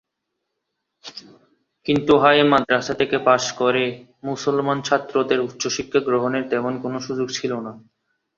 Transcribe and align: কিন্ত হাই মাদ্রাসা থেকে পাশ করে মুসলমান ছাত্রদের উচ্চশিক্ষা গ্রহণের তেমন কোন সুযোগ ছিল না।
কিন্ত 1.85 2.07
হাই 2.21 2.37
মাদ্রাসা 2.43 2.93
থেকে 2.93 3.17
পাশ 3.19 3.43
করে 3.51 3.83
মুসলমান 4.23 4.77
ছাত্রদের 4.81 5.39
উচ্চশিক্ষা 5.39 5.99
গ্রহণের 5.99 6.43
তেমন 6.49 6.73
কোন 6.81 6.93
সুযোগ 6.99 7.27
ছিল 7.29 7.51
না। 7.59 7.71